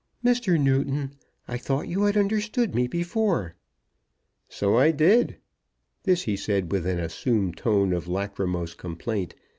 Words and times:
"Mr. 0.25 0.59
Newton, 0.59 1.11
I 1.47 1.59
thought 1.59 1.87
you 1.87 2.01
had 2.05 2.17
understood 2.17 2.73
me 2.73 2.87
before." 2.87 3.53
"So 4.49 4.75
I 4.75 4.89
did." 4.89 5.37
This 6.05 6.23
he 6.23 6.35
said 6.35 6.71
with 6.71 6.87
an 6.87 6.97
assumed 6.97 7.55
tone 7.57 7.93
of 7.93 8.07
lachrymose 8.07 8.73
complaint. 8.73 9.35